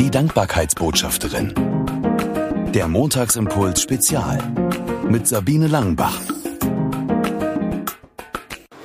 [0.00, 1.52] Die Dankbarkeitsbotschafterin.
[2.72, 4.38] Der Montagsimpuls Spezial
[5.06, 6.18] mit Sabine Langenbach.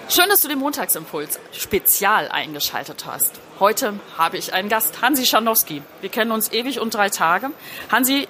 [0.09, 3.39] Schön, dass du den Montagsimpuls Spezial eingeschaltet hast.
[3.61, 5.81] Heute habe ich einen Gast, Hansi Scharnowski.
[6.01, 7.51] Wir kennen uns ewig und drei Tage.
[7.89, 8.27] Hansi,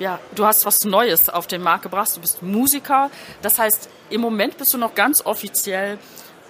[0.00, 2.16] ja, du hast was Neues auf den Markt gebracht.
[2.16, 3.08] Du bist Musiker.
[3.40, 5.98] Das heißt, im Moment bist du noch ganz offiziell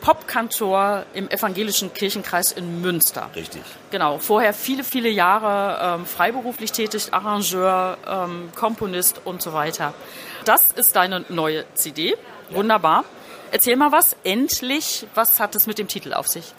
[0.04, 3.30] Popkantor im evangelischen Kirchenkreis in Münster.
[3.34, 3.62] Richtig.
[3.90, 4.18] Genau.
[4.18, 9.94] Vorher viele, viele Jahre ähm, freiberuflich tätig, Arrangeur, ähm, Komponist und so weiter.
[10.44, 12.10] Das ist deine neue CD.
[12.10, 12.16] Ja.
[12.56, 13.04] Wunderbar.
[13.50, 14.14] Erzähl mal was.
[14.24, 15.06] Endlich.
[15.14, 16.52] Was hat es mit dem Titel auf sich?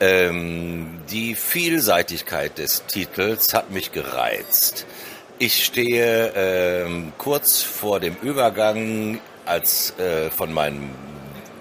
[0.00, 4.86] Ähm, die Vielseitigkeit des Titels hat mich gereizt.
[5.38, 10.88] Ich stehe ähm, kurz vor dem Übergang als äh, von meinem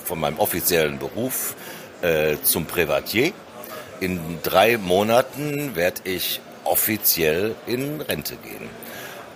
[0.08, 1.56] von meinem offiziellen Beruf
[2.02, 3.34] äh, zum Privatier.
[4.00, 8.70] In drei Monaten werde ich offiziell in Rente gehen.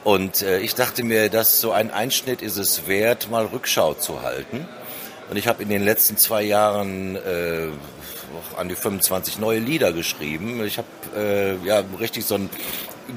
[0.03, 4.21] Und äh, ich dachte mir, dass so ein Einschnitt ist es wert, mal Rückschau zu
[4.21, 4.67] halten.
[5.29, 7.67] Und ich habe in den letzten zwei Jahren äh,
[8.57, 10.63] an die 25 neue Lieder geschrieben.
[10.65, 12.49] Ich habe äh, ja richtig so einen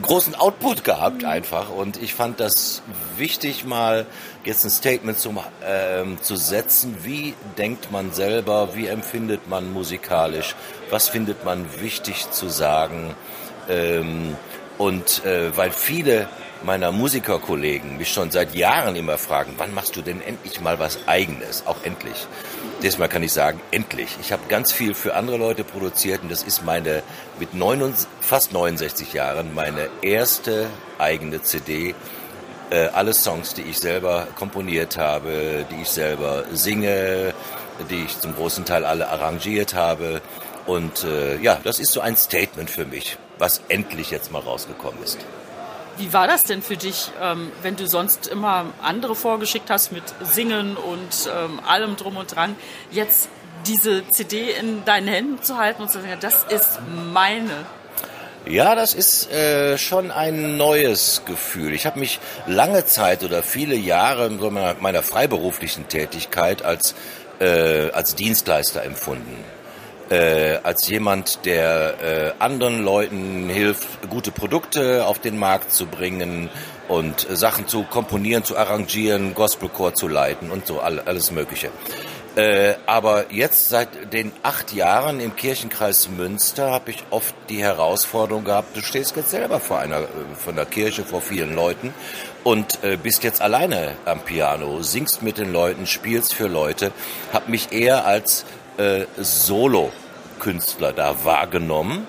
[0.03, 2.83] großen Output gehabt einfach und ich fand das
[3.17, 4.07] wichtig mal
[4.45, 6.97] jetzt ein Statement zum, ähm, zu setzen.
[7.03, 8.75] Wie denkt man selber?
[8.75, 10.55] Wie empfindet man musikalisch?
[10.91, 13.15] Was findet man wichtig zu sagen?
[13.69, 14.37] Ähm,
[14.79, 16.29] und äh, weil viele
[16.65, 20.99] meiner Musikerkollegen mich schon seit Jahren immer fragen, wann machst du denn endlich mal was
[21.07, 21.67] eigenes?
[21.67, 22.27] Auch endlich.
[22.83, 24.17] Diesmal kann ich sagen, endlich.
[24.21, 27.03] Ich habe ganz viel für andere Leute produziert und das ist meine,
[27.39, 31.95] mit 69, fast 69 Jahren, meine erste eigene CD.
[32.71, 37.35] Äh, alle Songs, die ich selber komponiert habe, die ich selber singe,
[37.91, 40.23] die ich zum großen Teil alle arrangiert habe.
[40.67, 45.03] Und äh, ja, das ist so ein Statement für mich, was endlich jetzt mal rausgekommen
[45.03, 45.19] ist.
[45.97, 50.03] Wie war das denn für dich, ähm, wenn du sonst immer andere vorgeschickt hast mit
[50.23, 52.57] Singen und ähm, allem drum und dran,
[52.91, 53.29] jetzt
[53.67, 56.81] diese CD in deinen Händen zu halten und zu sagen, das ist
[57.13, 57.65] meine?
[58.47, 61.73] Ja, das ist äh, schon ein neues Gefühl.
[61.73, 66.95] Ich habe mich lange Zeit oder viele Jahre in meiner, meiner freiberuflichen Tätigkeit als,
[67.41, 69.43] äh, als Dienstleister empfunden
[70.11, 76.51] äh, als jemand, der äh, anderen Leuten hilft, gute Produkte auf den Markt zu bringen
[76.89, 81.71] und äh, Sachen zu komponieren, zu arrangieren, Gospelchor zu leiten und so all, alles Mögliche.
[82.37, 88.43] Äh, aber jetzt seit den acht Jahren im Kirchenkreis Münster habe ich oft die Herausforderung
[88.43, 90.07] gehabt, du stehst jetzt selber vor einer äh,
[90.37, 91.95] von der Kirche vor vielen Leuten
[92.43, 96.91] und äh, bist jetzt alleine am Piano, singst mit den Leuten, spielst für Leute,
[97.33, 98.45] habe mich eher als
[98.79, 102.07] äh, Solo-Künstler da wahrgenommen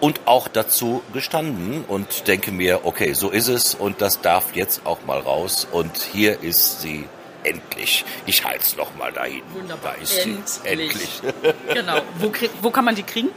[0.00, 4.84] und auch dazu gestanden und denke mir, okay, so ist es und das darf jetzt
[4.84, 7.06] auch mal raus und hier ist sie
[7.44, 8.04] endlich.
[8.26, 9.42] Ich halte es noch mal dahin.
[9.52, 9.94] Wunderbar.
[9.94, 10.42] Da ist endlich.
[10.46, 11.22] sie endlich.
[11.74, 12.00] genau.
[12.18, 13.28] Wo, wo, kann man die kriegen?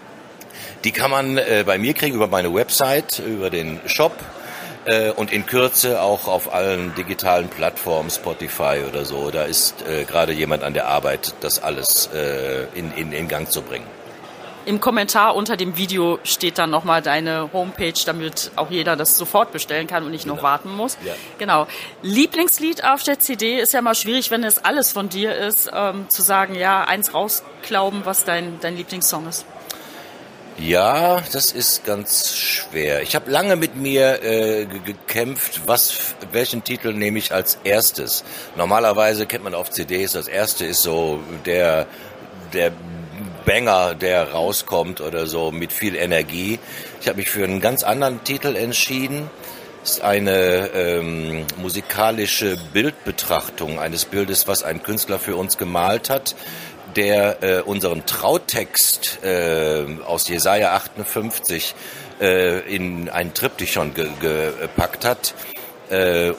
[0.83, 4.13] Die kann man äh, bei mir kriegen über meine Website, über den Shop
[4.85, 9.31] äh, und in Kürze auch auf allen digitalen Plattformen, Spotify oder so.
[9.31, 13.49] Da ist äh, gerade jemand an der Arbeit, das alles äh, in, in, in Gang
[13.49, 13.85] zu bringen.
[14.65, 19.51] Im Kommentar unter dem Video steht dann nochmal deine Homepage, damit auch jeder das sofort
[19.51, 20.35] bestellen kann und nicht genau.
[20.35, 20.97] noch warten muss.
[21.05, 21.13] Ja.
[21.37, 21.67] Genau.
[22.01, 26.09] Lieblingslied auf der CD ist ja mal schwierig, wenn es alles von dir ist, ähm,
[26.09, 29.45] zu sagen, ja, eins rausklauben, was dein, dein Lieblingssong ist.
[30.57, 33.01] Ja, das ist ganz schwer.
[33.01, 38.23] Ich habe lange mit mir äh, gekämpft, was, welchen Titel nehme ich als erstes.
[38.55, 41.87] Normalerweise kennt man auf CDs, das erste ist so der,
[42.53, 42.71] der
[43.45, 46.57] Banger, der rauskommt oder so mit viel Energie.
[47.01, 49.29] Ich habe mich für einen ganz anderen Titel entschieden.
[49.83, 56.33] Ist eine ähm, musikalische Bildbetrachtung eines Bildes, was ein Künstler für uns gemalt hat
[56.95, 61.75] der äh, unseren Trautext äh, aus Jesaja 58
[62.21, 65.33] äh, in einen Triptychon ge gepackt hat.
[65.89, 66.33] Äh,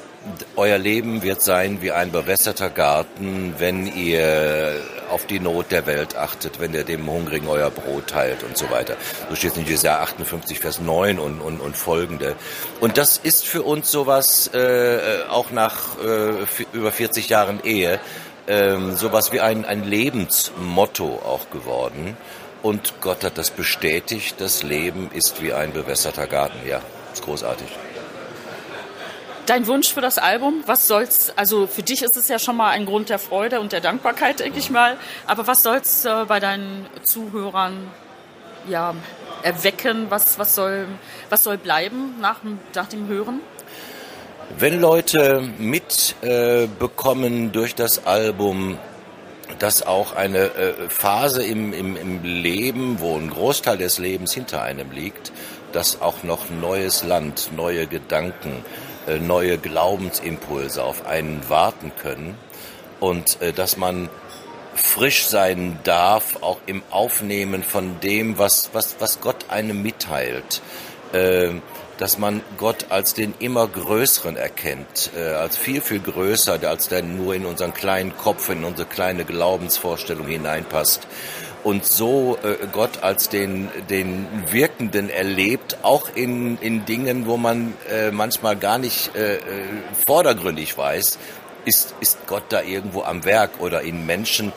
[0.57, 4.75] euer Leben wird sein wie ein bewässerter Garten, wenn ihr
[5.11, 8.71] auf die Not der Welt achtet, wenn ihr dem Hungrigen euer Brot teilt und so
[8.71, 8.97] weiter.
[9.29, 12.35] So steht es in Jesaja 58, Vers 9 und, und, und folgende.
[12.81, 16.33] Und das ist für uns sowas, äh, auch nach äh,
[16.73, 18.01] über 40 Jahren Ehe,
[18.47, 22.17] ähm, sowas wie ein, ein Lebensmotto auch geworden.
[22.63, 26.67] Und Gott hat das bestätigt, das Leben ist wie ein bewässerter Garten.
[26.67, 26.81] Ja,
[27.13, 27.69] ist großartig.
[29.47, 32.71] Dein Wunsch für das Album, was soll's, also für dich ist es ja schon mal
[32.71, 34.97] ein Grund der Freude und der Dankbarkeit, denke ich mal,
[35.29, 37.89] aber was soll's äh, bei deinen Zuhörern
[38.69, 38.97] ja,
[39.45, 40.07] erwecken?
[40.09, 40.89] Was, was, soll,
[41.31, 42.39] was soll bleiben nach,
[42.75, 43.41] nach dem Hören?
[44.59, 48.79] Wenn Leute mitbekommen äh, durch das Album,
[49.59, 54.63] dass auch eine äh, Phase im, im, im Leben, wo ein Großteil des Lebens hinter
[54.63, 55.33] einem liegt,
[55.73, 58.65] dass auch noch neues Land, neue Gedanken,
[59.07, 62.37] äh, neue Glaubensimpulse auf einen warten können
[63.01, 64.09] und äh, dass man
[64.75, 70.63] frisch sein darf, auch im Aufnehmen von dem, was, was, was Gott einem mitteilt.
[71.99, 77.03] Dass man Gott als den immer Größeren erkennt, äh, als viel, viel größer, als der
[77.03, 81.07] nur in unseren kleinen Kopf, in unsere kleine Glaubensvorstellung hineinpasst.
[81.65, 87.75] Und so äh, Gott als den, den Wirkenden erlebt, auch in, in Dingen, wo man
[87.91, 89.41] äh, manchmal gar nicht äh, äh
[90.07, 91.19] vordergründig weiß,
[91.65, 94.53] ist, ist Gott da irgendwo am Werk oder in Menschen,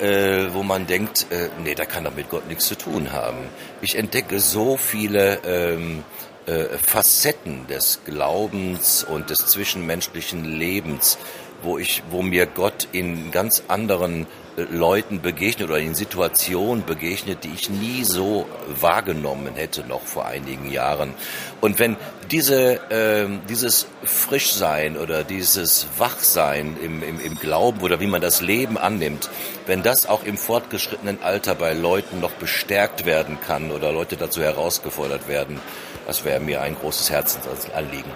[0.00, 3.38] äh, wo man denkt, äh, nee, da kann doch mit Gott nichts zu tun haben.
[3.80, 11.18] Ich entdecke so viele ähm, äh, Facetten des Glaubens und des zwischenmenschlichen Lebens,
[11.62, 14.26] wo ich, wo mir Gott in ganz anderen
[14.56, 20.26] äh, Leuten begegnet oder in Situationen begegnet, die ich nie so wahrgenommen hätte noch vor
[20.26, 21.14] einigen Jahren.
[21.60, 21.96] Und wenn
[22.30, 28.40] diese, äh, dieses Frischsein oder dieses Wachsein im, im, im Glauben oder wie man das
[28.40, 29.30] Leben annimmt,
[29.66, 34.42] wenn das auch im fortgeschrittenen Alter bei Leuten noch bestärkt werden kann oder Leute dazu
[34.42, 35.60] herausgefordert werden,
[36.06, 38.10] das wäre mir ein großes Herzensanliegen.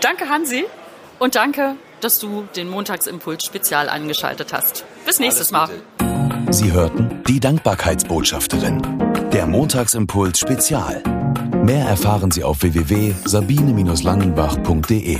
[0.00, 0.64] Danke, Hansi.
[1.18, 4.84] Und danke, dass du den Montagsimpuls spezial eingeschaltet hast.
[5.06, 5.70] Bis nächstes Mal.
[6.50, 8.82] Sie hörten die Dankbarkeitsbotschafterin.
[9.32, 11.02] Der Montagsimpuls Spezial.
[11.62, 15.18] Mehr erfahren Sie auf www.sabine-langenbach.de.